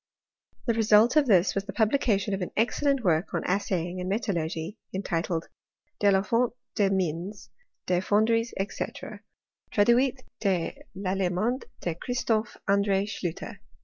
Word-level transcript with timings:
The 0.65 0.73
result 0.73 1.15
of 1.15 1.27
this 1.27 1.53
was 1.53 1.65
the 1.65 1.73
publication 1.73 2.33
of 2.33 2.41
an 2.41 2.49
excellent 2.57 3.03
work 3.03 3.35
on 3.35 3.43
assaying 3.45 4.01
and 4.01 4.09
metalluigy, 4.11 4.77
entitled 4.95 5.47
De 5.99 6.09
la 6.11 6.23
Fonte 6.23 6.55
des 6.73 6.89
Mines, 6.89 7.51
dea 7.85 7.99
FonderieSy 7.99 8.51
&c. 8.71 8.85
Traduit 9.71 10.23
de 10.39 10.81
I'Allemand 10.97 11.65
de 11.81 11.93
Christophe 11.93 12.57
Andre 12.67 13.05
Schlutter." 13.05 13.59